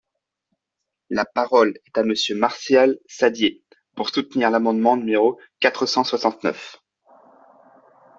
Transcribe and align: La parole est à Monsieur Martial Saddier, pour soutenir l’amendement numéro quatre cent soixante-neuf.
La 1.11 1.25
parole 1.25 1.77
est 1.85 1.95
à 1.95 2.01
Monsieur 2.03 2.33
Martial 2.33 2.97
Saddier, 3.05 3.63
pour 3.95 4.09
soutenir 4.09 4.49
l’amendement 4.49 4.97
numéro 4.97 5.39
quatre 5.59 5.85
cent 5.85 6.03
soixante-neuf. 6.03 6.81